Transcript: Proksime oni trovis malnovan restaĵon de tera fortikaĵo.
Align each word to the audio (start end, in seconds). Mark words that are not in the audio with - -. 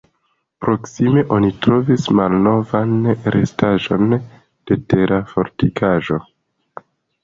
Proksime 0.63 1.23
oni 1.35 1.51
trovis 1.65 2.07
malnovan 2.21 2.97
restaĵon 3.37 4.19
de 4.19 4.83
tera 4.91 5.25
fortikaĵo. 5.37 6.25